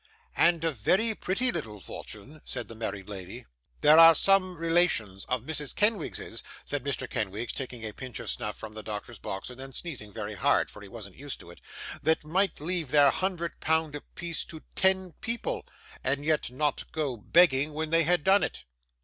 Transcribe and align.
'And 0.35 0.63
a 0.63 0.71
very 0.71 1.13
pretty 1.13 1.51
little 1.51 1.79
fortune,' 1.79 2.41
said 2.43 2.67
the 2.67 2.73
married 2.73 3.07
lady. 3.07 3.45
'There 3.81 3.99
are 3.99 4.15
some 4.15 4.55
relations 4.57 5.25
of 5.25 5.43
Mrs. 5.43 5.75
Kenwigs's,' 5.75 6.41
said 6.65 6.83
Mr. 6.83 7.07
Kenwigs, 7.07 7.53
taking 7.53 7.85
a 7.85 7.93
pinch 7.93 8.19
of 8.19 8.27
snuff 8.27 8.57
from 8.57 8.73
the 8.73 8.81
doctor's 8.81 9.19
box, 9.19 9.51
and 9.51 9.59
then 9.59 9.71
sneezing 9.73 10.11
very 10.11 10.33
hard, 10.33 10.71
for 10.71 10.81
he 10.81 10.87
wasn't 10.87 11.15
used 11.17 11.39
to 11.41 11.51
it, 11.51 11.61
'that 12.01 12.25
might 12.25 12.59
leave 12.59 12.89
their 12.89 13.11
hundred 13.11 13.59
pound 13.59 13.93
apiece 13.95 14.43
to 14.45 14.63
ten 14.73 15.11
people, 15.21 15.67
and 16.03 16.25
yet 16.25 16.49
not 16.49 16.91
go 16.91 17.15
begging 17.15 17.73
when 17.75 17.91
they 17.91 18.01
had 18.01 18.23
done 18.23 18.41
it. 18.41 18.63